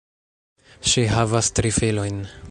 Ŝi 0.93 1.03
havas 1.15 1.51
tri 1.59 1.73
filojn. 1.77 2.19